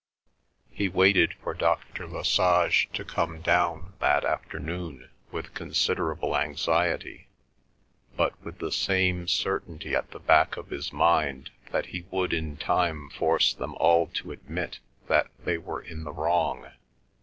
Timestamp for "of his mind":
10.57-11.51